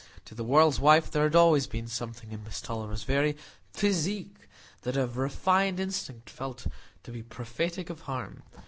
To 0.25 0.33
the 0.33 0.43
world's 0.43 0.79
wife 0.79 1.11
there 1.11 1.25
had 1.25 1.35
always 1.35 1.67
been 1.67 1.85
something 1.87 2.31
in 2.31 2.43
Miss 2.43 2.59
Tulliver's 2.59 3.03
very 3.03 3.37
physique 3.71 4.49
that 4.81 4.97
a 4.97 5.05
refined 5.05 5.79
instinct 5.79 6.27
felt 6.27 6.65
to 7.03 7.11
be 7.11 7.21
prophetic 7.21 7.91
of 7.91 8.01
harm. 8.01 8.41